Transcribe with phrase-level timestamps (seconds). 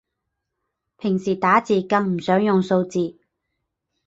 [0.97, 3.19] 平時打字更唔想用數字